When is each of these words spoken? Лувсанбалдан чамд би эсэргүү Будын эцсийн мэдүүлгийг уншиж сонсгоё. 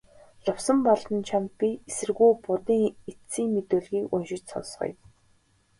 Лувсанбалдан 0.45 1.19
чамд 1.27 1.49
би 1.59 1.69
эсэргүү 1.89 2.31
Будын 2.45 2.83
эцсийн 3.11 3.49
мэдүүлгийг 3.55 4.05
уншиж 4.15 4.41
сонсгоё. 4.49 4.93